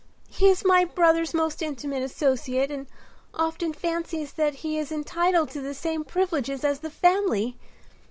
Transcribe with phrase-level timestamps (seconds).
[0.31, 2.87] He is my brother's most intimate associate and
[3.35, 7.55] often fancies that he is entitled to the same privileges as the family.